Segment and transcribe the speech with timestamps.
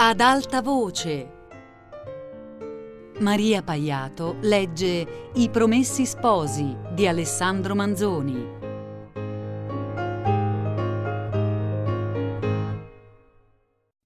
[0.00, 1.48] ad alta voce.
[3.18, 8.56] Maria Paiato legge I Promessi Sposi di Alessandro Manzoni.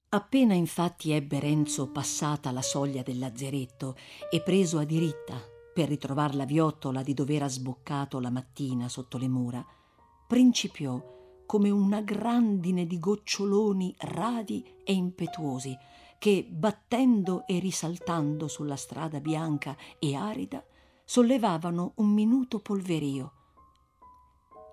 [0.09, 3.95] Appena infatti ebbe Renzo passata la soglia del lazzeretto
[4.31, 5.39] e preso a diritta
[5.75, 9.63] per ritrovar la viottola di dove era sboccato la mattina sotto le mura,
[10.27, 15.77] principiò come una grandine di goccioloni radi e impetuosi
[16.19, 20.65] che, battendo e risaltando sulla strada bianca e arida,
[21.05, 23.33] sollevavano un minuto polverio.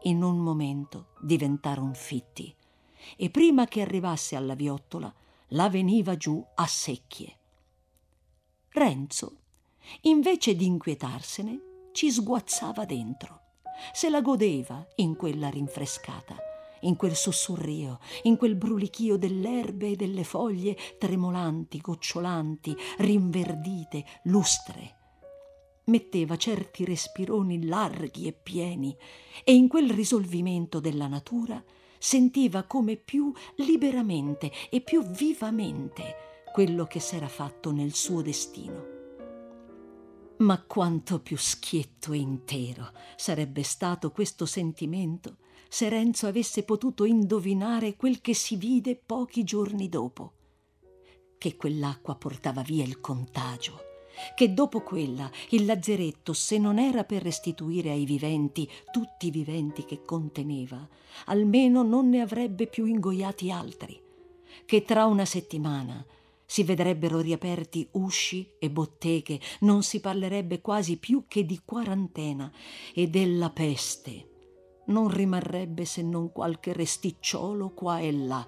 [0.03, 2.55] In un momento diventarono fitti
[3.17, 5.13] e prima che arrivasse alla viottola
[5.49, 7.37] la veniva giù a secchie.
[8.69, 9.37] Renzo,
[10.01, 11.61] invece di inquietarsene,
[11.93, 13.41] ci sguazzava dentro,
[13.91, 16.48] se la godeva in quella rinfrescata
[16.81, 24.95] in quel sussurrio, in quel brulichio dell'erbe e delle foglie tremolanti, gocciolanti, rinverdite, lustre.
[25.85, 28.95] Metteva certi respironi larghi e pieni
[29.43, 31.63] e in quel risolvimento della natura
[31.97, 36.15] sentiva come più liberamente e più vivamente
[36.53, 38.97] quello che s'era fatto nel suo destino.
[40.37, 45.37] Ma quanto più schietto e intero sarebbe stato questo sentimento
[45.69, 50.33] se Renzo avesse potuto indovinare quel che si vide pochi giorni dopo,
[51.37, 53.79] che quell'acqua portava via il contagio,
[54.35, 59.85] che dopo quella il lazzeretto, se non era per restituire ai viventi tutti i viventi
[59.85, 60.85] che conteneva,
[61.25, 64.01] almeno non ne avrebbe più ingoiati altri,
[64.65, 66.03] che tra una settimana
[66.45, 72.51] si vedrebbero riaperti usci e botteghe, non si parlerebbe quasi più che di quarantena
[72.91, 74.28] e della peste
[74.89, 78.47] non rimarrebbe se non qualche resticciolo qua e là,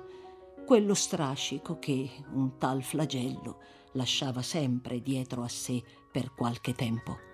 [0.66, 3.60] quello strascico che un tal flagello
[3.94, 7.30] lasciava sempre dietro a sé per qualche tempo.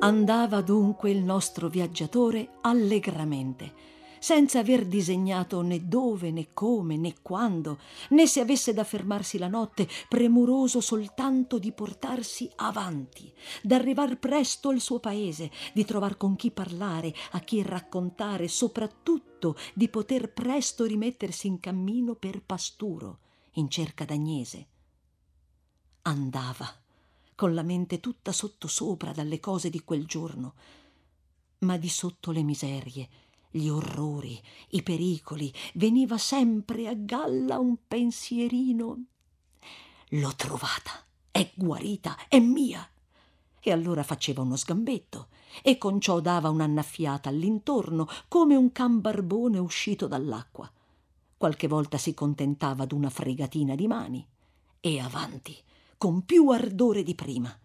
[0.00, 3.72] Andava dunque il nostro viaggiatore allegramente
[4.22, 9.48] senza aver disegnato né dove né come né quando, né se avesse da fermarsi la
[9.48, 13.32] notte, premuroso soltanto di portarsi avanti,
[13.64, 19.88] d'arrivar presto al suo paese, di trovar con chi parlare, a chi raccontare, soprattutto di
[19.88, 23.18] poter presto rimettersi in cammino per Pasturo,
[23.54, 24.66] in cerca d'Agnese.
[26.02, 26.72] Andava,
[27.34, 30.54] con la mente tutta sottosopra dalle cose di quel giorno,
[31.58, 33.08] ma di sotto le miserie,
[33.52, 34.40] gli orrori,
[34.70, 39.04] i pericoli, veniva sempre a galla un pensierino.
[40.08, 42.86] L'ho trovata, è guarita, è mia.
[43.60, 45.28] E allora faceva uno sgambetto
[45.62, 50.70] e con ciò dava un'annaffiata all'intorno come un can barbone uscito dall'acqua.
[51.36, 54.26] Qualche volta si contentava d'una fregatina di mani
[54.80, 55.56] e avanti,
[55.96, 57.56] con più ardore di prima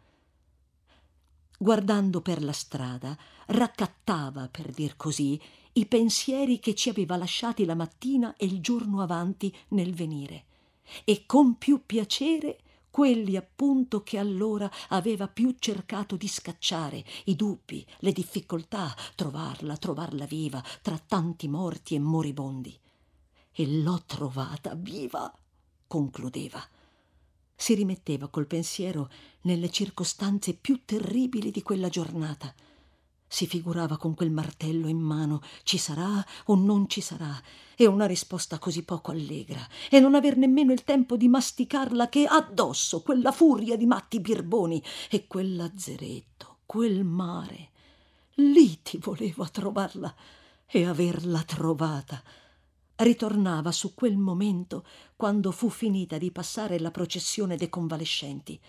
[1.58, 5.42] guardando per la strada, raccattava, per dir così,
[5.74, 10.46] i pensieri che ci aveva lasciati la mattina e il giorno avanti nel venire,
[11.04, 12.60] e con più piacere
[12.90, 20.26] quelli appunto che allora aveva più cercato di scacciare, i dubbi, le difficoltà, trovarla, trovarla
[20.26, 22.80] viva, tra tanti morti e moribondi.
[23.52, 25.32] E l'ho trovata viva,
[25.86, 26.68] concludeva
[27.60, 29.10] si rimetteva col pensiero
[29.42, 32.54] nelle circostanze più terribili di quella giornata.
[33.28, 37.42] Si figurava con quel martello in mano ci sarà o non ci sarà,
[37.76, 42.26] e una risposta così poco allegra, e non aver nemmeno il tempo di masticarla che
[42.26, 47.72] addosso quella furia di matti birboni e quel lazzeretto, quel mare.
[48.36, 50.16] Lì ti volevo a trovarla
[50.68, 52.22] e averla trovata
[52.98, 54.86] ritornava su quel momento
[55.16, 58.60] quando fu finita di passare la processione dei convalescenti.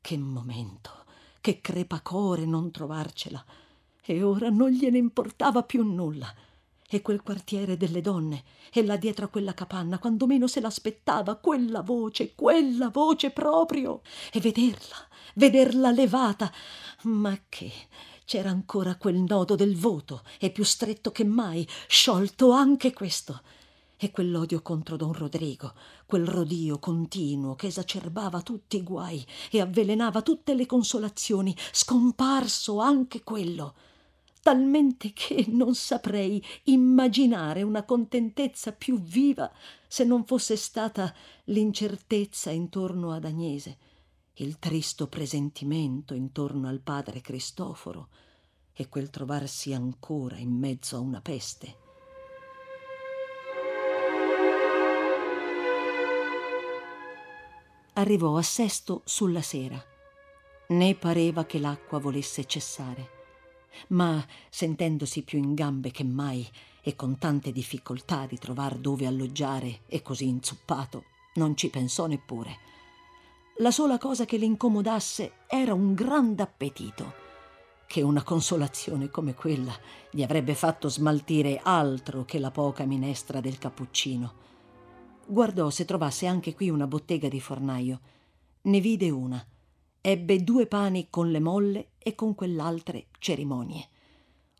[0.00, 1.04] Che momento,
[1.40, 3.44] che crepacore non trovarcela.
[4.04, 6.32] E ora non gliene importava più nulla.
[6.88, 11.36] E quel quartiere delle donne, e là dietro a quella capanna, quando meno se l'aspettava,
[11.36, 14.02] quella voce, quella voce proprio.
[14.30, 14.96] E vederla,
[15.34, 16.52] vederla levata.
[17.04, 17.72] Ma che
[18.26, 23.40] c'era ancora quel nodo del voto, e più stretto che mai, sciolto anche questo
[24.04, 25.74] e quell'odio contro don Rodrigo,
[26.06, 33.22] quel rodio continuo che esacerbava tutti i guai e avvelenava tutte le consolazioni, scomparso anche
[33.22, 33.76] quello,
[34.42, 39.48] talmente che non saprei immaginare una contentezza più viva
[39.86, 41.14] se non fosse stata
[41.44, 43.78] l'incertezza intorno ad Agnese,
[44.34, 48.08] il tristo presentimento intorno al padre Cristoforo
[48.72, 51.81] e quel trovarsi ancora in mezzo a una peste
[57.94, 59.82] arrivò a Sesto sulla sera.
[60.68, 63.20] Né pareva che l'acqua volesse cessare.
[63.88, 66.48] Ma, sentendosi più in gambe che mai
[66.82, 71.04] e con tante difficoltà di trovar dove alloggiare e così inzuppato,
[71.34, 72.70] non ci pensò neppure.
[73.58, 77.20] La sola cosa che le incomodasse era un grande appetito,
[77.86, 79.74] che una consolazione come quella
[80.10, 84.40] gli avrebbe fatto smaltire altro che la poca minestra del cappuccino.
[85.26, 88.00] Guardò se trovasse anche qui una bottega di fornaio.
[88.62, 89.44] Ne vide una.
[90.00, 93.88] Ebbe due pani con le molle e con quell'altre cerimonie.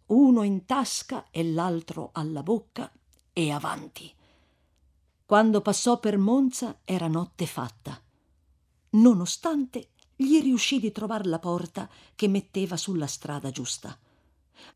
[0.07, 2.91] Uno in tasca e l'altro alla bocca
[3.33, 4.13] e avanti.
[5.25, 8.01] Quando passò per Monza era notte fatta.
[8.91, 13.99] Nonostante gli riuscì di trovar la porta che metteva sulla strada giusta.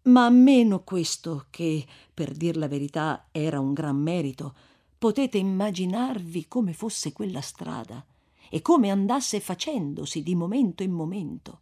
[0.05, 4.55] Ma meno questo, che, per dir la verità, era un gran merito,
[4.99, 8.05] potete immaginarvi come fosse quella strada
[8.49, 11.61] e come andasse facendosi di momento in momento,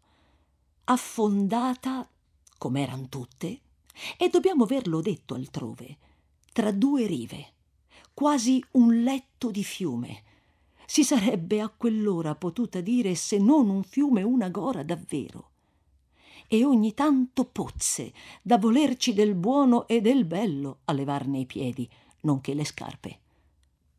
[0.85, 2.09] affondata,
[2.59, 3.61] come eran tutte,
[4.17, 5.99] e dobbiamo averlo detto altrove,
[6.53, 7.53] tra due rive,
[8.13, 10.23] quasi un letto di fiume,
[10.87, 15.51] si sarebbe a quell'ora potuta dire se non un fiume una gora davvero.
[16.47, 21.89] E ogni tanto pozze da volerci del buono e del bello a levarne i piedi,
[22.21, 23.21] nonché le scarpe.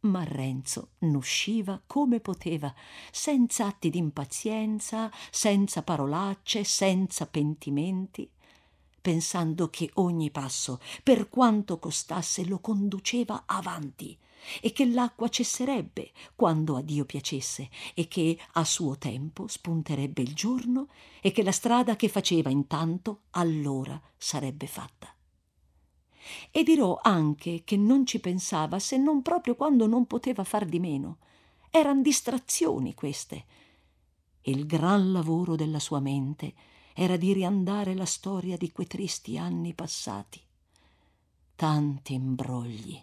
[0.06, 2.72] Ma Renzo n'usciva come poteva,
[3.12, 8.30] senza atti d'impazienza, senza parolacce, senza pentimenti,
[9.02, 14.16] pensando che ogni passo, per quanto costasse, lo conduceva avanti
[14.62, 20.36] e che l'acqua cesserebbe quando a Dio piacesse e che a suo tempo spunterebbe il
[20.36, 20.88] giorno
[21.20, 25.15] e che la strada che faceva intanto allora sarebbe fatta.
[26.52, 30.80] E dirò anche che non ci pensava se non proprio quando non poteva far di
[30.80, 31.18] meno.
[31.70, 33.46] Eran distrazioni queste.
[34.42, 36.54] Il gran lavoro della sua mente
[36.94, 40.42] era di riandare la storia di quei tristi anni passati.
[41.56, 43.02] Tanti imbrogli,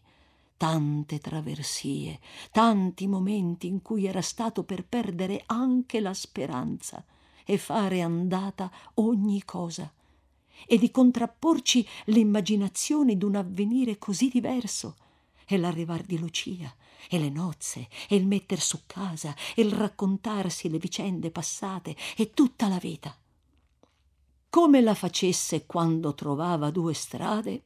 [0.57, 2.21] tante traversie,
[2.51, 7.05] tanti momenti in cui era stato per perdere anche la speranza
[7.45, 9.93] e fare andata ogni cosa
[10.67, 14.97] e di contrapporci l'immaginazione d'un avvenire così diverso
[15.47, 16.75] e l'arrivar di Lucia
[17.09, 22.31] e le nozze e il metter su casa e il raccontarsi le vicende passate e
[22.31, 23.17] tutta la vita.
[24.49, 27.65] Come la facesse quando trovava due strade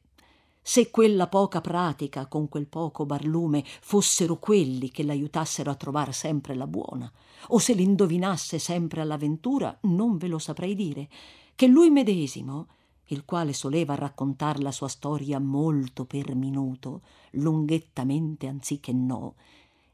[0.67, 6.55] se quella poca pratica con quel poco barlume fossero quelli che l'aiutassero a trovar sempre
[6.55, 7.09] la buona,
[7.47, 11.07] o se l'indovinasse sempre all'avventura, non ve lo saprei dire,
[11.55, 12.67] che lui medesimo,
[13.07, 17.01] il quale soleva raccontar la sua storia molto per minuto,
[17.31, 19.35] lunghettamente anziché no,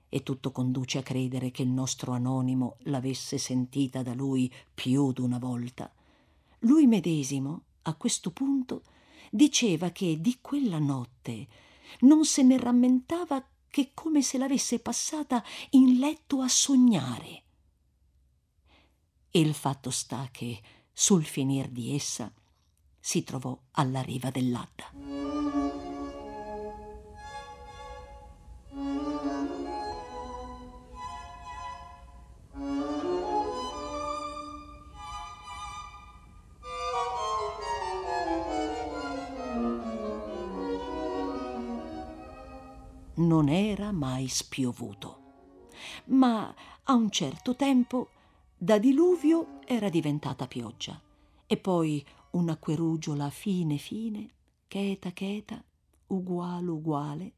[0.10, 5.40] e tutto conduce a credere che il nostro anonimo l'avesse sentita da lui più d'una
[5.40, 5.92] volta.
[6.60, 8.84] Lui medesimo, a questo punto,
[9.32, 11.48] diceva che di quella notte
[12.02, 17.42] non se ne rammentava che come se l'avesse passata in letto a sognare.
[19.32, 20.62] E il fatto sta che,
[20.92, 22.32] sul finir di essa,
[23.06, 24.92] si trovò alla riva dell'Adda.
[43.16, 45.20] non era mai spiovuto.
[46.06, 48.10] Ma a un certo tempo
[48.58, 51.00] da diluvio era diventata pioggia
[51.46, 54.30] e poi una querugiola fine fine,
[54.68, 55.64] cheta cheta,
[56.08, 57.34] uguale uguale.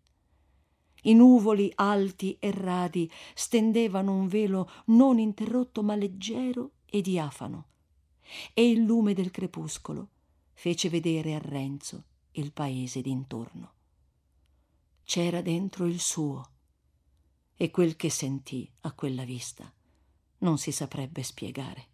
[1.04, 7.68] I nuvoli alti e radi stendevano un velo non interrotto ma leggero e diafano,
[8.54, 10.10] e il lume del crepuscolo
[10.54, 13.74] fece vedere a Renzo il paese d'intorno
[15.06, 16.50] c'era dentro il suo
[17.56, 19.72] e quel che sentì a quella vista
[20.40, 21.88] non si saprebbe spiegare.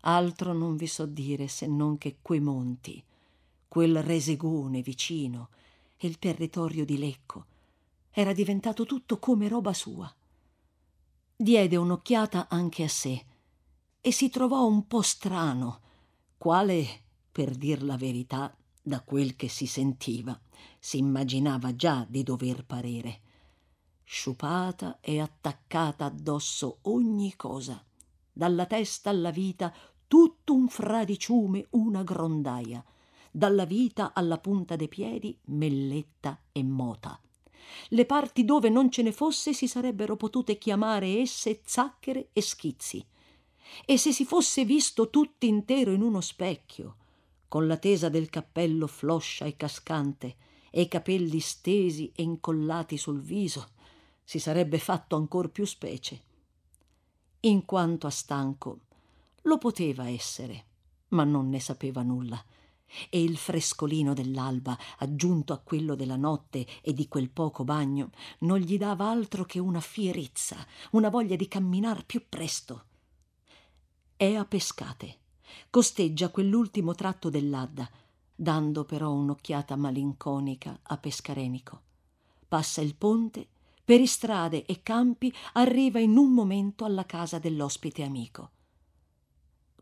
[0.00, 3.02] Altro non vi so dire se non che quei monti,
[3.68, 5.50] quel resegone vicino
[5.96, 7.46] e il territorio di Lecco
[8.10, 10.12] era diventato tutto come roba sua.
[11.36, 13.24] Diede un'occhiata anche a sé
[14.00, 15.80] e si trovò un po' strano,
[16.36, 16.86] quale,
[17.30, 20.38] per dir la verità, da quel che si sentiva,
[20.78, 23.20] si immaginava già di dover parere.
[24.02, 27.84] Sciupata e attaccata addosso ogni cosa,
[28.32, 29.72] dalla testa alla vita
[30.10, 32.84] tutto un fradiciume, una grondaia,
[33.30, 37.16] dalla vita alla punta dei piedi melletta e mota,
[37.90, 43.06] Le parti dove non ce ne fosse si sarebbero potute chiamare esse zacchere e schizzi.
[43.84, 46.96] E se si fosse visto tutto intero in uno specchio,
[47.46, 50.34] con la tesa del cappello floscia e cascante
[50.72, 53.68] e i capelli stesi e incollati sul viso,
[54.24, 56.20] si sarebbe fatto ancor più specie.
[57.42, 58.80] In quanto a stanco,
[59.50, 60.64] lo poteva essere,
[61.08, 62.40] ma non ne sapeva nulla
[63.08, 68.58] e il frescolino dell'alba, aggiunto a quello della notte e di quel poco bagno, non
[68.58, 70.56] gli dava altro che una fierezza,
[70.92, 72.84] una voglia di camminar più presto.
[74.16, 75.18] È a pescate.
[75.68, 77.88] Costeggia quell'ultimo tratto dell'Adda,
[78.34, 81.82] dando però un'occhiata malinconica a Pescarenico.
[82.46, 83.46] Passa il ponte,
[83.84, 88.50] per strade e campi arriva in un momento alla casa dell'ospite amico.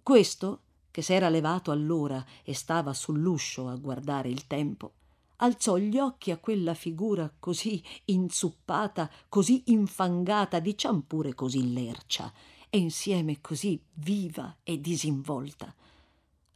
[0.02, 4.92] Questo che s'era levato allora e stava sull'uscio a guardare il tempo,
[5.36, 12.32] alzò gli occhi a quella figura così inzuppata, così infangata, diciam pure così lercia,
[12.70, 15.74] e insieme così viva e disinvolta.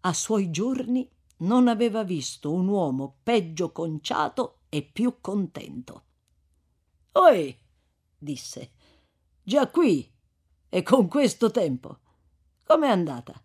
[0.01, 1.09] A suoi giorni
[1.39, 6.03] non aveva visto un uomo peggio conciato e più contento.
[7.13, 7.57] Oi,
[8.19, 8.73] disse,
[9.43, 10.11] già qui
[10.69, 11.99] e con questo tempo.
[12.73, 13.39] Com'è andata?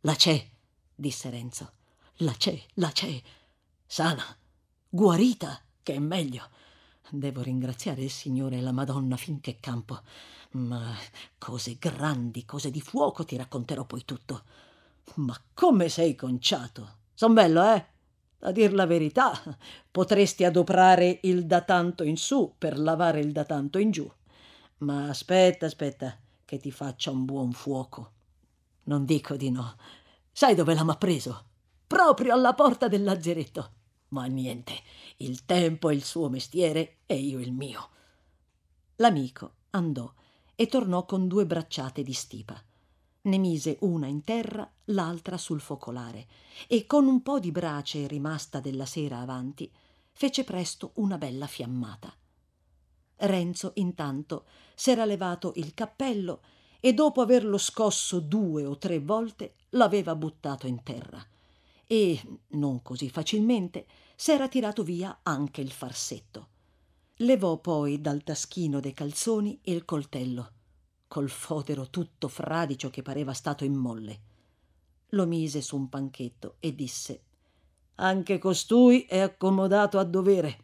[0.00, 0.44] La c'è,
[0.92, 1.74] disse Renzo.
[2.16, 3.22] La c'è, la c'è.
[3.86, 4.24] Sana,
[4.88, 6.48] guarita, che è meglio.
[7.08, 10.00] Devo ringraziare il Signore e la Madonna finché campo.
[10.54, 10.92] Ma
[11.38, 14.42] cose grandi, cose di fuoco ti racconterò poi tutto.
[15.18, 16.96] Ma come sei conciato?
[17.14, 17.86] Son bello, eh?
[18.40, 19.40] A dir la verità,
[19.88, 24.12] potresti adoprare il da tanto in su per lavare il da tanto in giù.
[24.78, 28.14] Ma aspetta, aspetta, che ti faccia un buon fuoco.
[28.84, 29.76] Non dico di no.
[30.30, 31.44] Sai dove l'ha preso?
[31.86, 33.72] Proprio alla porta del lazzeretto.
[34.08, 34.74] Ma niente,
[35.18, 37.88] il tempo è il suo mestiere e io il mio.
[38.96, 40.12] L'amico andò
[40.54, 42.62] e tornò con due bracciate di stipa.
[43.22, 46.26] Ne mise una in terra, l'altra sul focolare,
[46.66, 49.70] e con un po di brace rimasta della sera avanti,
[50.12, 52.14] fece presto una bella fiammata.
[53.16, 56.42] Renzo, intanto, s'era levato il cappello
[56.84, 61.24] e dopo averlo scosso due o tre volte l'aveva buttato in terra
[61.86, 63.86] e, non così facilmente,
[64.16, 66.48] s'era tirato via anche il farsetto.
[67.16, 70.52] Levò poi dal taschino dei calzoni il coltello,
[71.06, 74.20] col fodero tutto fradicio che pareva stato in molle.
[75.10, 77.22] Lo mise su un panchetto e disse
[77.96, 80.60] Anche costui è accomodato a dovere.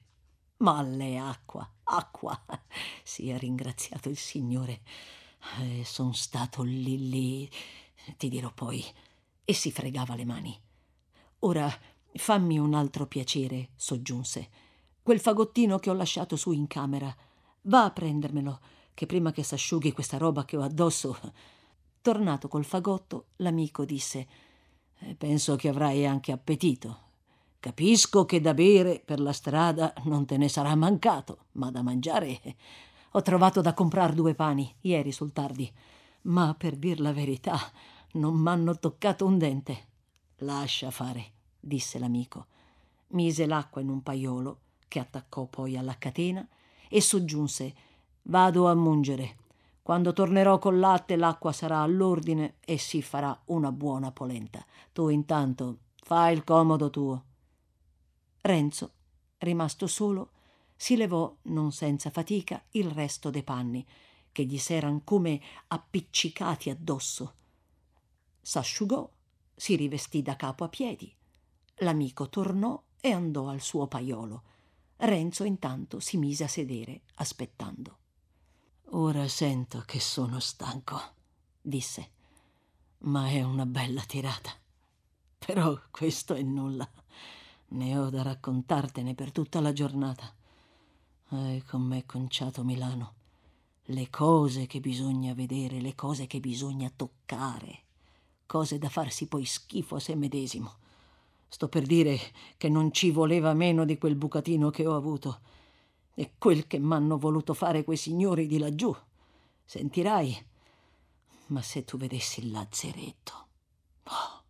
[0.58, 2.40] Ma le acqua, acqua.
[3.04, 4.80] Sia ringraziato il Signore.
[5.60, 7.50] Eh, son stato lì lì,
[8.16, 8.84] ti dirò poi.
[9.44, 10.60] E si fregava le mani.
[11.40, 11.72] Ora
[12.14, 14.48] fammi un altro piacere, soggiunse.
[15.02, 17.14] Quel fagottino che ho lasciato su in camera.
[17.62, 18.60] Va a prendermelo,
[18.94, 21.18] che prima che s'asciughi questa roba che ho addosso.
[22.00, 24.28] Tornato col fagotto, l'amico disse:
[24.98, 27.06] eh, Penso che avrai anche appetito.
[27.60, 32.40] Capisco che da bere per la strada non te ne sarà mancato, ma da mangiare
[33.12, 35.72] ho trovato da comprar due pani ieri sul tardi,
[36.22, 37.58] ma per dir la verità
[38.12, 39.86] non m'hanno toccato un dente.
[40.38, 42.46] Lascia fare, disse l'amico.
[43.08, 46.46] Mise l'acqua in un paiolo, che attaccò poi alla catena,
[46.88, 47.74] e soggiunse
[48.28, 49.36] Vado a mungere.
[49.82, 54.62] Quando tornerò col latte l'acqua sarà all'ordine e si farà una buona polenta.
[54.92, 57.24] Tu intanto fai il comodo tuo.
[58.42, 58.90] Renzo,
[59.38, 60.30] rimasto solo,
[60.80, 63.84] si levò non senza fatica il resto dei panni
[64.30, 67.34] che gli s'eran come appiccicati addosso.
[68.40, 69.10] S'asciugò
[69.56, 71.12] si rivestì da capo a piedi.
[71.78, 74.42] L'amico tornò e andò al suo paiolo.
[74.98, 77.98] Renzo intanto si mise a sedere aspettando.
[78.90, 81.00] Ora sento che sono stanco
[81.60, 82.10] disse.
[82.98, 84.52] Ma è una bella tirata.
[85.38, 86.88] Però questo è nulla.
[87.70, 90.36] Ne ho da raccontartene per tutta la giornata
[91.30, 93.14] eh, com'è conciato Milano.
[93.84, 97.82] Le cose che bisogna vedere, le cose che bisogna toccare,
[98.46, 100.76] cose da farsi poi schifo a se medesimo.
[101.48, 102.18] Sto per dire
[102.58, 105.40] che non ci voleva meno di quel bucatino che ho avuto
[106.14, 108.94] e quel che m'hanno voluto fare quei signori di laggiù.
[109.64, 110.46] Sentirai.
[111.46, 113.46] Ma se tu vedessi il lazzeretto,
[114.04, 114.42] oh,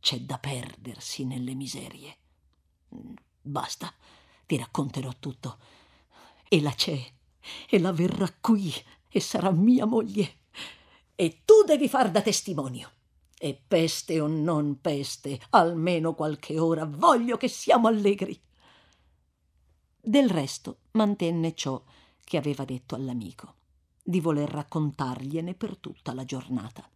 [0.00, 2.16] c'è da perdersi nelle miserie.
[3.40, 3.90] Basta,
[4.44, 5.58] ti racconterò tutto
[6.48, 6.98] e la c'è,
[7.68, 8.72] e la verrà qui,
[9.08, 10.38] e sarà mia moglie.
[11.14, 12.90] E tu devi far da testimonio.
[13.38, 18.40] E peste o non peste, almeno qualche ora, voglio che siamo allegri.
[20.00, 21.82] Del resto mantenne ciò
[22.22, 23.54] che aveva detto all'amico,
[24.02, 26.88] di voler raccontargliene per tutta la giornata.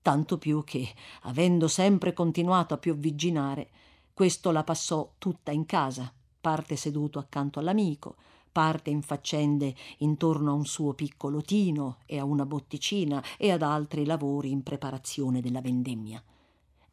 [0.00, 3.70] Tanto più che, avendo sempre continuato a piovigginare,
[4.12, 8.16] questo la passò tutta in casa, parte seduto accanto all'amico,
[8.54, 13.62] parte in faccende intorno a un suo piccolo tino e a una botticina e ad
[13.62, 16.22] altri lavori in preparazione della vendemmia,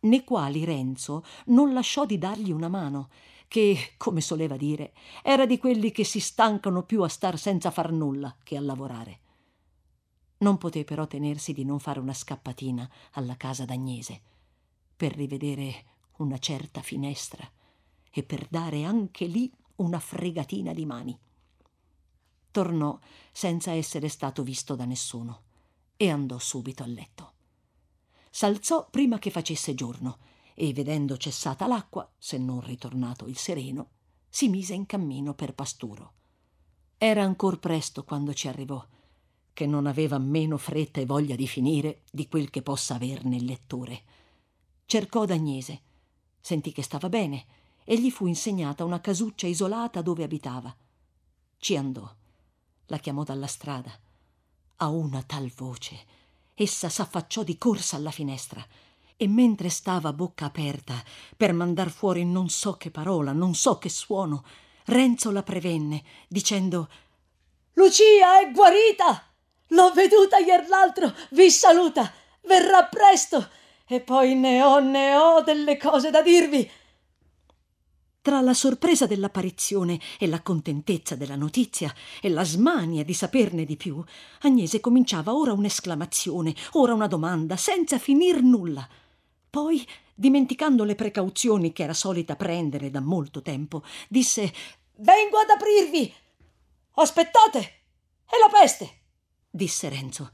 [0.01, 3.09] nei quali Renzo non lasciò di dargli una mano,
[3.47, 7.91] che, come soleva dire, era di quelli che si stancano più a star senza far
[7.91, 9.19] nulla che a lavorare.
[10.39, 14.19] Non poté però tenersi di non fare una scappatina alla casa d'Agnese
[14.95, 15.85] per rivedere
[16.17, 17.47] una certa finestra
[18.09, 21.19] e per dare anche lì una fregatina di mani.
[22.51, 22.99] Tornò
[23.31, 25.43] senza essere stato visto da nessuno
[25.95, 27.33] e andò subito a letto.
[28.29, 30.17] S'alzò prima che facesse giorno
[30.53, 33.89] e, vedendo cessata l'acqua, se non ritornato il sereno,
[34.29, 36.13] si mise in cammino per Pasturo.
[36.97, 38.85] Era ancor presto quando ci arrivò,
[39.53, 43.45] che non aveva meno fretta e voglia di finire di quel che possa averne il
[43.45, 44.03] lettore.
[44.85, 45.81] Cercò d'Agnese,
[46.39, 47.45] sentì che stava bene
[47.83, 50.75] e gli fu insegnata una casuccia isolata dove abitava.
[51.57, 52.15] Ci andò,
[52.87, 53.91] la chiamò dalla strada.
[54.77, 56.05] A una tal voce,
[56.55, 58.65] essa s'affacciò di corsa alla finestra
[59.15, 60.95] e mentre stava a bocca aperta
[61.37, 64.43] per mandar fuori non so che parola, non so che suono,
[64.85, 66.89] Renzo la prevenne, dicendo
[67.73, 69.25] Lucia è guarita!
[69.67, 72.11] L'ho veduta ier l'altro, vi saluta,
[72.41, 73.49] verrà presto,
[73.87, 76.69] e poi ne ho, ne ho delle cose da dirvi.
[78.23, 83.75] Tra la sorpresa dell'apparizione e la contentezza della notizia e la smania di saperne di
[83.75, 84.03] più,
[84.41, 88.87] Agnese cominciava ora un'esclamazione, ora una domanda, senza finir nulla.
[89.49, 94.53] Poi, dimenticando le precauzioni che era solita prendere da molto tempo, disse
[94.97, 96.13] Vengo ad aprirvi.
[96.91, 97.59] Aspettate.
[98.23, 98.99] È la peste,
[99.49, 100.31] disse Renzo.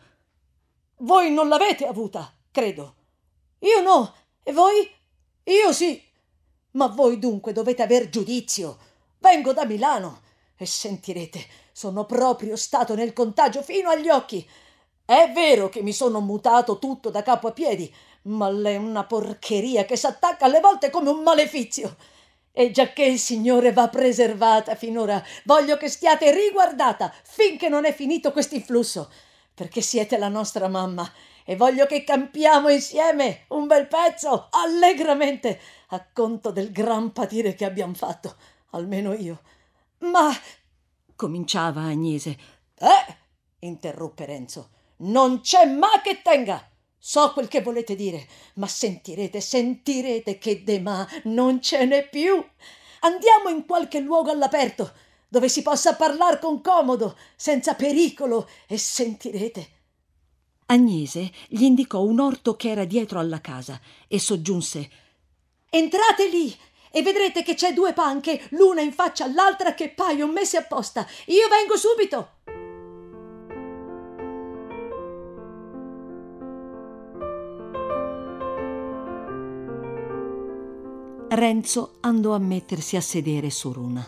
[0.97, 2.95] Voi non l'avete avuta, credo.
[3.59, 4.13] Io no.
[4.43, 4.91] E voi?
[5.45, 6.03] Io sì.
[6.77, 8.77] Ma voi dunque dovete aver giudizio.
[9.17, 10.21] Vengo da Milano
[10.55, 14.47] e sentirete, sono proprio stato nel contagio fino agli occhi.
[15.03, 17.91] È vero che mi sono mutato tutto da capo a piedi,
[18.23, 21.95] ma l'è una porcheria che s'attacca alle volte come un malefizio.
[22.51, 28.31] E giacché il Signore va preservata finora, voglio che stiate riguardata finché non è finito
[28.31, 29.11] quest'influsso,
[29.55, 31.11] perché siete la nostra mamma
[31.49, 35.57] e voglio che campiamo insieme un bel pezzo, allegramente,
[35.87, 38.35] a conto del gran patire che abbiamo fatto,
[38.71, 39.39] almeno io.
[39.99, 40.29] Ma.
[41.15, 42.37] cominciava Agnese.
[42.77, 43.15] Eh!
[43.59, 44.71] interruppe Renzo.
[44.97, 46.69] Non c'è ma che tenga!
[46.97, 52.45] So quel che volete dire, ma sentirete, sentirete che de ma non ce n'è più.
[52.99, 54.91] Andiamo in qualche luogo all'aperto,
[55.29, 59.75] dove si possa parlar con comodo, senza pericolo, e sentirete
[60.69, 64.89] Agnese gli indicò un orto che era dietro alla casa e soggiunse
[65.69, 66.53] Entrate lì
[66.91, 71.05] e vedrete che c'è due panche, l'una in faccia all'altra, che paiono messe apposta.
[71.27, 72.35] Io vengo subito.
[81.29, 84.05] Renzo andò a mettersi a sedere su l'una.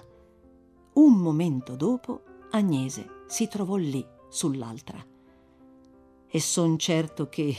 [0.94, 5.06] Un momento dopo Agnese si trovò lì sull'altra
[6.30, 7.56] e son certo che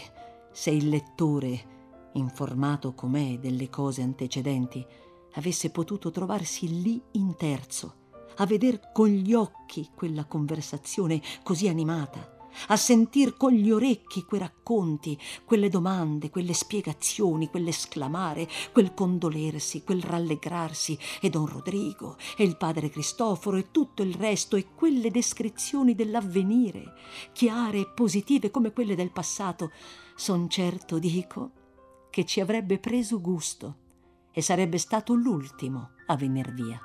[0.52, 4.84] se il lettore, informato com'è delle cose antecedenti,
[5.34, 7.94] avesse potuto trovarsi lì in terzo,
[8.36, 14.40] a veder con gli occhi quella conversazione così animata, a sentir con gli orecchi quei
[14.40, 22.56] racconti, quelle domande, quelle spiegazioni, quell'esclamare, quel condolersi, quel rallegrarsi, e don Rodrigo, e il
[22.56, 26.94] padre Cristoforo, e tutto il resto, e quelle descrizioni dell'avvenire,
[27.32, 29.70] chiare e positive come quelle del passato,
[30.14, 31.52] son certo, dico,
[32.10, 33.76] che ci avrebbe preso gusto
[34.32, 36.80] e sarebbe stato l'ultimo a venir via.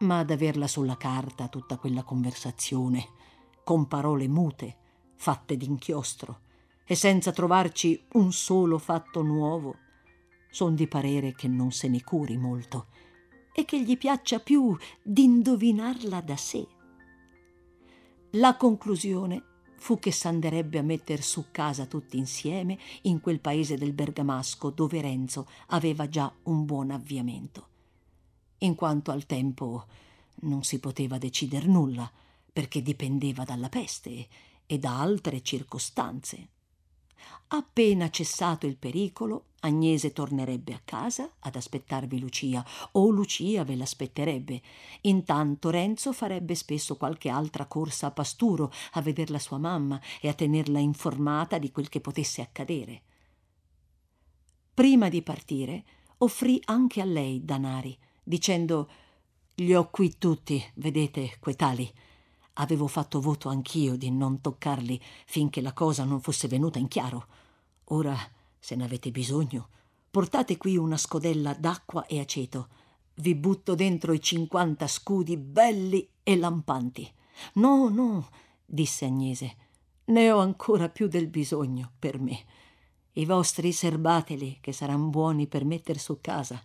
[0.00, 3.08] Ma ad averla sulla carta tutta quella conversazione,
[3.64, 4.76] con parole mute,
[5.16, 6.40] fatte d'inchiostro,
[6.84, 9.76] e senza trovarci un solo fatto nuovo,
[10.50, 12.86] son di parere che non se ne curi molto
[13.52, 16.66] e che gli piaccia più d'indovinarla da sé.
[18.32, 19.42] La conclusione
[19.76, 25.00] fu che s'anderebbe a metter su casa tutti insieme in quel paese del Bergamasco dove
[25.00, 27.68] Renzo aveva già un buon avviamento.
[28.58, 29.84] In quanto al tempo
[30.40, 32.10] non si poteva decider nulla,
[32.54, 34.28] perché dipendeva dalla peste
[34.64, 36.48] e da altre circostanze.
[37.48, 44.60] Appena cessato il pericolo, Agnese tornerebbe a casa ad aspettarvi Lucia o Lucia ve l'aspetterebbe.
[45.02, 50.28] Intanto Renzo farebbe spesso qualche altra corsa a pasturo a veder la sua mamma e
[50.28, 53.02] a tenerla informata di quel che potesse accadere.
[54.72, 55.84] Prima di partire,
[56.18, 58.90] offrì anche a lei danari, dicendo
[59.56, 61.90] Li ho qui tutti, vedete, quei tali.
[62.54, 67.26] Avevo fatto voto anch'io di non toccarli finché la cosa non fosse venuta in chiaro.
[67.86, 68.16] Ora,
[68.58, 69.68] se ne avete bisogno,
[70.10, 72.68] portate qui una scodella d'acqua e aceto.
[73.14, 77.12] Vi butto dentro i cinquanta scudi belli e lampanti.
[77.54, 78.28] No, no,
[78.64, 79.56] disse Agnese,
[80.06, 82.44] ne ho ancora più del bisogno per me.
[83.12, 86.62] I vostri serbateli, che saranno buoni per metter su casa.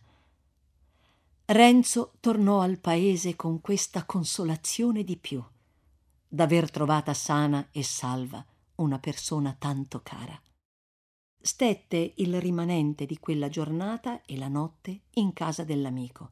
[1.45, 5.43] Renzo tornò al paese con questa consolazione di più,
[6.31, 10.39] d'aver trovata sana e salva una persona tanto cara.
[11.41, 16.29] Stette il rimanente di quella giornata e la notte in casa dell'amico.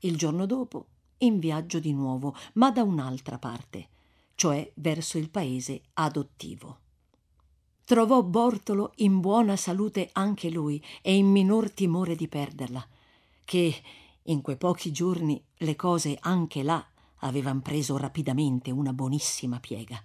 [0.00, 0.86] Il giorno dopo
[1.18, 3.88] in viaggio di nuovo, ma da un'altra parte,
[4.34, 6.78] cioè verso il paese adottivo.
[7.84, 12.86] Trovò Bortolo in buona salute anche lui e in minor timore di perderla,
[13.44, 13.82] che
[14.22, 16.86] in quei pochi giorni le cose anche là
[17.24, 20.00] avevan preso rapidamente una buonissima piega.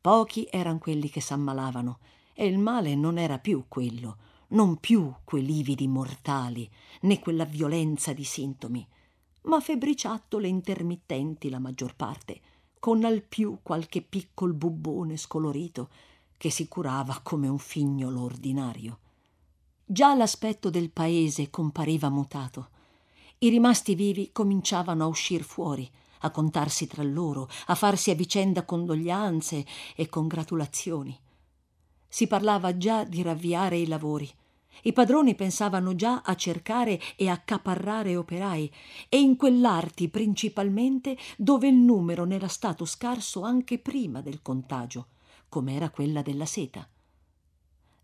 [0.00, 1.98] Pochi eran quelli che s'ammalavano
[2.34, 4.16] e il male non era più quello,
[4.48, 6.68] non più quei lividi mortali,
[7.02, 8.86] né quella violenza di sintomi,
[9.42, 12.40] ma febbriciattole intermittenti la maggior parte,
[12.78, 15.88] con al più qualche piccol bubbone scolorito
[16.36, 18.98] che si curava come un figliolo ordinario.
[19.84, 22.68] Già l'aspetto del paese compariva mutato.
[23.38, 25.88] I rimasti vivi cominciavano a uscir fuori,
[26.22, 31.16] a contarsi tra loro, a farsi a vicenda condoglianze e congratulazioni
[32.12, 34.30] si parlava già di ravviare i lavori.
[34.82, 38.70] I padroni pensavano già a cercare e accaparrare operai,
[39.08, 45.06] e in quell'arti principalmente dove il numero n'era stato scarso anche prima del contagio,
[45.48, 46.86] come era quella della seta.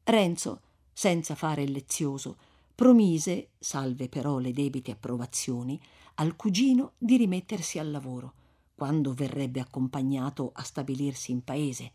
[0.05, 2.39] Renzo, senza fare il lezioso,
[2.75, 5.79] promise, salve però le debite approvazioni,
[6.21, 8.33] al cugino di rimettersi al lavoro,
[8.75, 11.93] quando verrebbe accompagnato a stabilirsi in paese,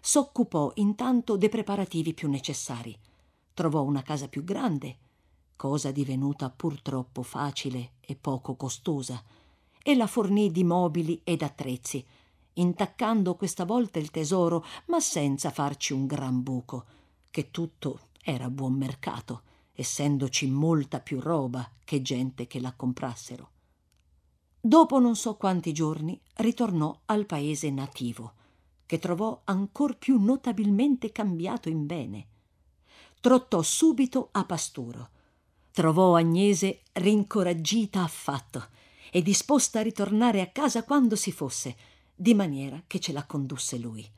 [0.00, 2.96] s'occupò intanto dei preparativi più necessari.
[3.54, 4.98] Trovò una casa più grande,
[5.54, 9.22] cosa divenuta purtroppo facile e poco costosa,
[9.82, 12.04] e la fornì di mobili ed attrezzi,
[12.54, 16.84] intaccando questa volta il tesoro, ma senza farci un gran buco,
[17.30, 19.42] che tutto era buon mercato,
[19.76, 23.50] essendoci molta più roba che gente che la comprassero.
[24.58, 28.32] Dopo non so quanti giorni ritornò al paese nativo
[28.86, 32.26] che trovò ancor più notabilmente cambiato in bene.
[33.20, 35.10] Trottò subito a Pasturo.
[35.72, 38.68] Trovò Agnese rincoraggita affatto
[39.10, 41.76] e disposta a ritornare a casa quando si fosse,
[42.14, 44.08] di maniera che ce la condusse lui.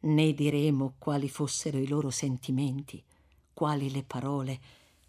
[0.00, 3.02] Né diremo quali fossero i loro sentimenti,
[3.54, 4.60] quali le parole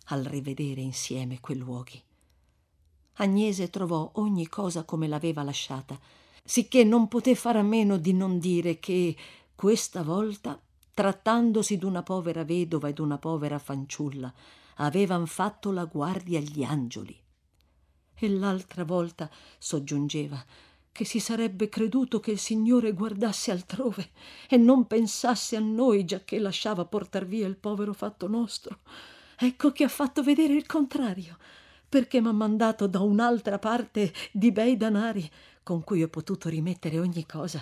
[0.05, 2.01] al rivedere insieme quei luoghi.
[3.15, 5.99] Agnese trovò ogni cosa come l'aveva lasciata
[6.47, 9.15] sicché non poté far a meno di non dire che
[9.55, 10.61] questa volta,
[10.93, 14.31] trattandosi d'una povera vedova e d'una povera fanciulla,
[14.75, 17.19] avevan fatto la guardia agli angioli.
[18.13, 20.43] E l'altra volta soggiungeva
[20.95, 24.11] che si sarebbe creduto che il Signore guardasse altrove
[24.47, 28.79] e non pensasse a noi giacché lasciava portar via il povero fatto nostro.
[29.37, 31.37] Ecco che ha fatto vedere il contrario,
[31.89, 35.29] perché m'ha mandato da un'altra parte di bei danari
[35.63, 37.61] con cui ho potuto rimettere ogni cosa.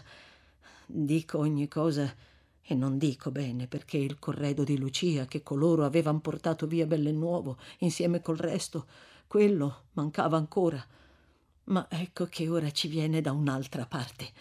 [0.85, 2.13] Dico ogni cosa
[2.61, 7.57] e non dico bene perché il corredo di Lucia che coloro avevan portato via Bellenuovo
[7.79, 8.85] insieme col resto,
[9.25, 10.85] quello mancava ancora.
[11.65, 14.31] Ma ecco che ora ci viene da un'altra parte.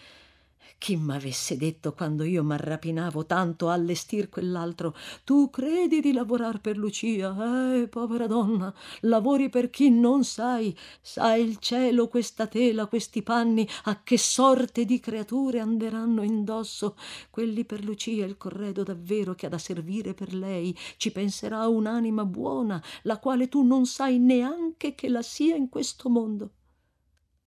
[0.77, 6.77] Chi m'avesse detto quando io m'arrapinavo tanto a allestir quell'altro tu credi di lavorar per
[6.77, 7.75] lucia?
[7.75, 10.77] Eh povera donna lavori per chi non sai.
[10.99, 16.97] Sa il cielo questa tela questi panni a che sorte di creature anderanno indosso.
[17.29, 20.77] Quelli per lucia il corredo davvero che ha da servire per lei.
[20.97, 26.09] Ci penserà un'anima buona la quale tu non sai neanche che la sia in questo
[26.09, 26.51] mondo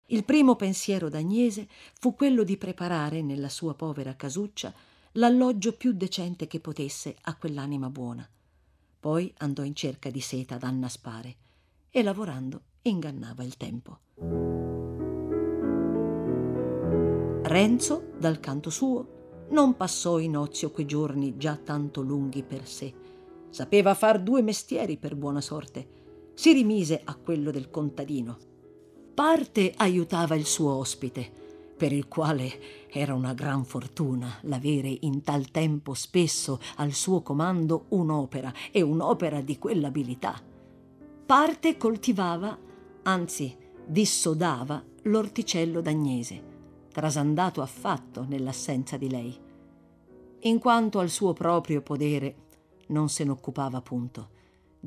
[0.08, 1.68] il primo pensiero d'Agnese
[2.00, 4.74] fu quello di preparare nella sua povera casuccia
[5.14, 8.28] l'alloggio più decente che potesse a quell'anima buona.
[9.00, 11.36] Poi andò in cerca di seta ad annaspare
[11.90, 14.00] e lavorando ingannava il tempo.
[17.44, 19.16] Renzo, dal canto suo,
[19.50, 22.94] Non passò in ozio quei giorni già tanto lunghi per sé.
[23.50, 25.88] Sapeva far due mestieri per buona sorte.
[26.34, 28.47] Si rimise a quello del contadino.
[29.18, 31.28] Parte aiutava il suo ospite,
[31.76, 37.86] per il quale era una gran fortuna l'avere in tal tempo spesso al suo comando
[37.90, 40.40] un'opera e un'opera di quell'abilità.
[41.26, 42.56] Parte coltivava,
[43.02, 46.44] anzi dissodava l'orticello d'agnese,
[46.92, 49.36] trasandato affatto nell'assenza di lei.
[50.42, 52.36] In quanto al suo proprio podere,
[52.90, 54.36] non se n'occupava punto,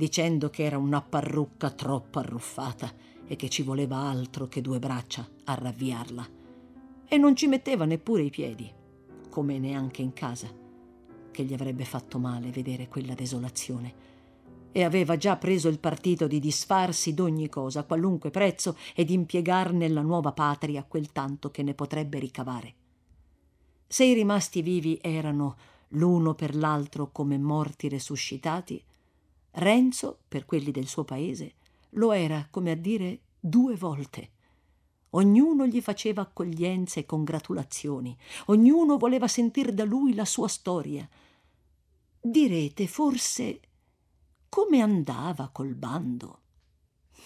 [0.00, 2.90] dicendo che era una parrucca troppo arruffata
[3.26, 6.26] e che ci voleva altro che due braccia a ravviarla.
[7.06, 8.72] E non ci metteva neppure i piedi,
[9.28, 10.48] come neanche in casa,
[11.30, 14.08] che gli avrebbe fatto male vedere quella desolazione
[14.72, 19.12] e aveva già preso il partito di disfarsi d'ogni cosa a qualunque prezzo e di
[19.12, 22.74] impiegar nella nuova patria quel tanto che ne potrebbe ricavare.
[23.86, 25.56] Se i rimasti vivi erano
[25.88, 28.82] l'uno per l'altro come morti resuscitati,
[29.52, 31.54] Renzo, per quelli del suo paese,
[31.90, 34.30] lo era, come a dire, due volte.
[35.10, 41.08] Ognuno gli faceva accoglienze e congratulazioni, ognuno voleva sentir da lui la sua storia.
[42.20, 43.60] Direte, forse
[44.48, 46.40] come andava col bando?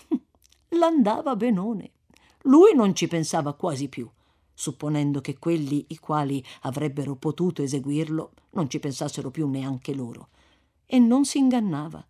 [0.69, 1.93] L'andava benone.
[2.43, 4.09] Lui non ci pensava quasi più,
[4.53, 10.29] supponendo che quelli i quali avrebbero potuto eseguirlo non ci pensassero più neanche loro.
[10.85, 12.07] E non si ingannava.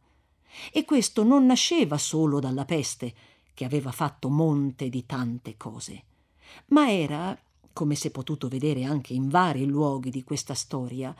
[0.73, 3.15] E questo non nasceva solo dalla peste,
[3.55, 6.03] che aveva fatto monte di tante cose,
[6.67, 7.39] ma era,
[7.73, 11.15] come si è potuto vedere anche in vari luoghi di questa storia,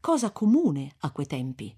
[0.00, 1.74] cosa comune a quei tempi,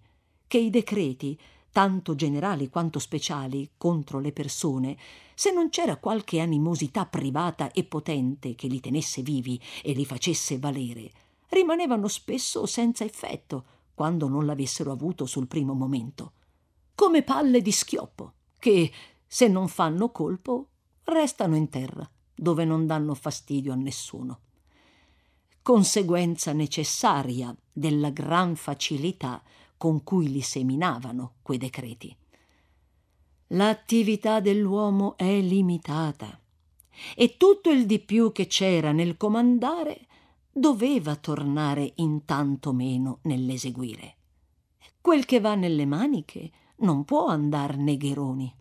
[0.47, 1.39] che i decreti
[1.77, 4.97] tanto generali quanto speciali, contro le persone,
[5.35, 10.59] se non c'era qualche animosità privata e potente che li tenesse vivi e li facesse
[10.59, 11.11] valere,
[11.51, 16.33] rimanevano spesso senza effetto quando non l'avessero avuto sul primo momento,
[16.97, 18.91] come palle di schioppo che,
[19.27, 20.71] se non fanno colpo,
[21.05, 24.41] restano in terra, dove non danno fastidio a nessuno.
[25.63, 29.43] Conseguenza necessaria della gran facilità
[29.77, 32.17] con cui li seminavano quei decreti.
[33.49, 36.41] L'attività dell'uomo è limitata
[37.15, 40.07] e tutto il di più che c'era nel comandare
[40.51, 44.17] doveva tornare in tanto meno nell'eseguire.
[44.99, 48.55] Quel che va nelle maniche non può andar negheroni.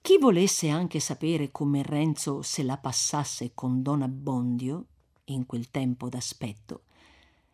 [0.00, 4.86] Chi volesse anche sapere come Renzo se la passasse con Don Abbondio,
[5.28, 6.82] in quel tempo d'aspetto,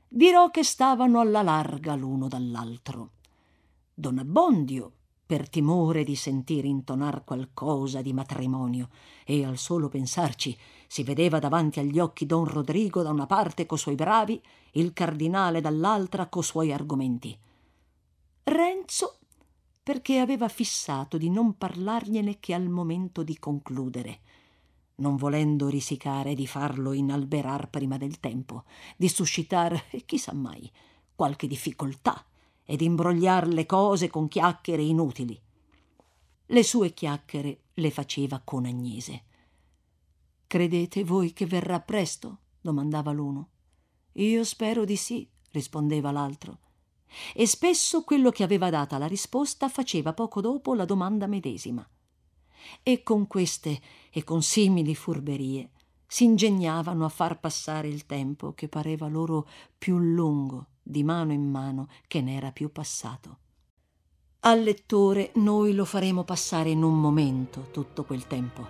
[0.09, 3.13] dirò che stavano alla larga l'uno dall'altro.
[3.95, 4.93] Don Abbondio,
[5.25, 8.89] per timore di sentir intonar qualcosa di matrimonio,
[9.25, 13.77] e al solo pensarci si vedeva davanti agli occhi don Rodrigo da una parte co
[13.77, 17.39] suoi bravi, il cardinale dall'altra co suoi argomenti.
[18.43, 19.20] Renzo
[19.91, 24.21] perché aveva fissato di non parlargliene che al momento di concludere
[24.99, 28.63] non volendo risicare di farlo inalberar prima del tempo,
[28.97, 30.71] di suscitar, chissà mai,
[31.17, 32.25] qualche difficoltà
[32.65, 35.37] e di imbrogliar le cose con chiacchiere inutili.
[36.47, 39.25] Le sue chiacchiere le faceva con Agnese.
[40.47, 42.39] Credete voi che verrà presto?
[42.61, 43.49] domandava l'uno.
[44.13, 46.59] Io spero di sì, rispondeva l'altro.
[47.35, 51.89] E spesso quello che aveva data la risposta faceva poco dopo la domanda medesima
[52.83, 55.71] e con queste e con simili furberie
[56.07, 61.49] si ingegnavano a far passare il tempo che pareva loro più lungo di mano in
[61.49, 63.39] mano che n'era più passato.
[64.41, 68.67] Al lettore noi lo faremo passare in un momento tutto quel tempo,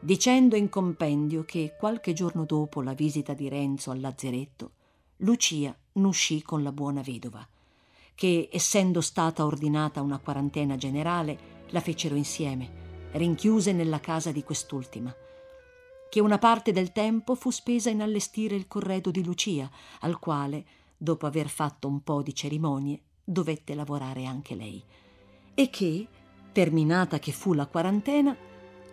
[0.00, 4.72] dicendo in compendio che qualche giorno dopo la visita di Renzo al lazzeretto,
[5.22, 7.44] Lucia n'uscì con la buona vedova,
[8.14, 15.12] che, essendo stata ordinata una quarantena generale, la fecero insieme rinchiuse nella casa di quest'ultima,
[16.08, 19.68] che una parte del tempo fu spesa in allestire il corredo di Lucia,
[20.00, 20.64] al quale,
[20.96, 24.80] dopo aver fatto un po' di cerimonie, dovette lavorare anche lei,
[25.54, 26.06] e che,
[26.52, 28.36] terminata che fu la quarantena,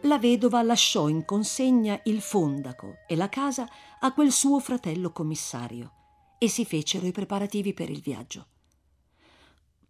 [0.02, 3.68] la vedova lasciò in consegna il fondaco e la casa
[4.00, 5.95] a quel suo fratello commissario
[6.38, 8.46] e si fecero i preparativi per il viaggio.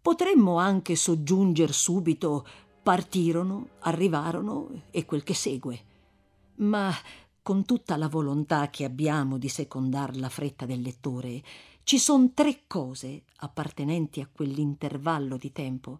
[0.00, 2.46] Potremmo anche soggiunger subito
[2.86, 5.84] Partirono, arrivarono e quel che segue.
[6.58, 6.94] Ma
[7.42, 11.42] con tutta la volontà che abbiamo di secondar la fretta del lettore,
[11.82, 15.98] ci son tre cose appartenenti a quell'intervallo di tempo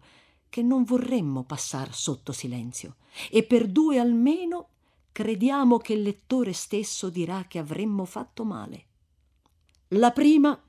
[0.49, 2.95] che non vorremmo passar sotto silenzio
[3.29, 4.67] e per due almeno
[5.11, 8.86] crediamo che il lettore stesso dirà che avremmo fatto male.
[9.91, 10.61] La prima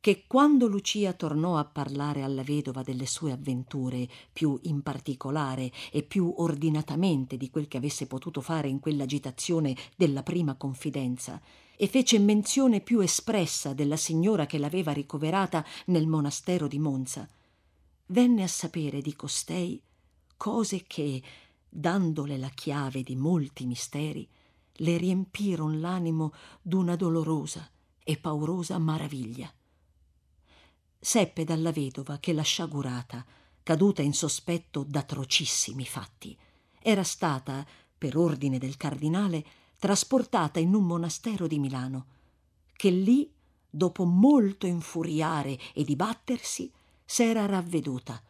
[0.00, 6.02] che quando Lucia tornò a parlare alla vedova delle sue avventure, più in particolare e
[6.02, 11.40] più ordinatamente di quel che avesse potuto fare in quell'agitazione della prima confidenza,
[11.74, 17.26] e fece menzione più espressa della signora che l'aveva ricoverata nel monastero di Monza,
[18.08, 19.80] venne a sapere di costei
[20.36, 21.22] cose che,
[21.66, 24.28] dandole la chiave di molti misteri,
[24.80, 27.70] le riempiron l'animo d'una dolorosa
[28.08, 29.52] e paurosa maraviglia.
[30.98, 33.22] Seppe dalla vedova che la sciagurata,
[33.62, 36.34] caduta in sospetto d'atrocissimi fatti,
[36.80, 37.66] era stata,
[37.98, 39.44] per ordine del cardinale,
[39.78, 42.06] trasportata in un monastero di Milano,
[42.72, 43.30] che lì,
[43.68, 46.72] dopo molto infuriare e dibattersi,
[47.04, 48.22] s'era ravveduta,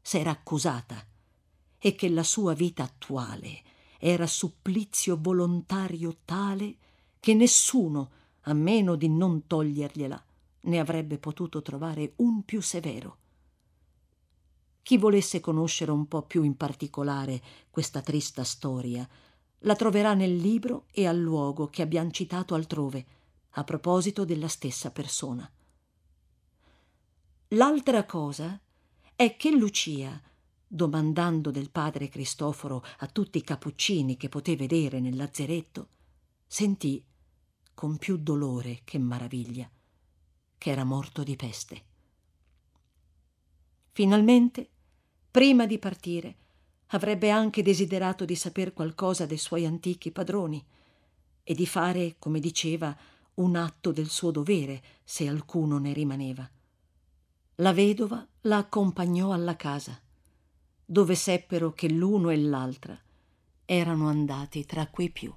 [0.00, 1.06] s'era accusata,
[1.78, 3.62] e che la sua vita attuale
[3.98, 6.76] era supplizio volontario tale
[7.20, 8.12] che nessuno,
[8.48, 10.24] a meno di non togliergliela,
[10.62, 13.18] ne avrebbe potuto trovare un più severo.
[14.82, 19.08] Chi volesse conoscere un po più in particolare questa trista storia,
[19.60, 23.06] la troverà nel libro e al luogo che abbiamo citato altrove,
[23.50, 25.50] a proposito della stessa persona.
[27.50, 28.60] L'altra cosa
[29.14, 30.20] è che Lucia,
[30.66, 35.88] domandando del padre Cristoforo a tutti i cappuccini che poté vedere nel lazzeretto,
[36.46, 37.04] sentì,
[37.76, 39.70] con più dolore che maraviglia,
[40.56, 41.82] che era morto di peste.
[43.92, 44.70] Finalmente,
[45.30, 46.36] prima di partire,
[46.86, 50.64] avrebbe anche desiderato di saper qualcosa dei suoi antichi padroni
[51.44, 52.96] e di fare, come diceva,
[53.34, 56.50] un atto del suo dovere se alcuno ne rimaneva.
[57.56, 60.00] La vedova la accompagnò alla casa,
[60.82, 62.98] dove seppero che l'uno e l'altra
[63.66, 65.30] erano andati tra quei più.